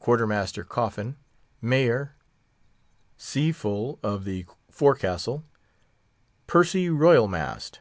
[0.00, 1.14] Quarter master Coffin.
[1.62, 2.16] Mayor........
[3.16, 5.44] Seafull, of the Forecastle.
[6.48, 7.78] PERCY ROYAL MAST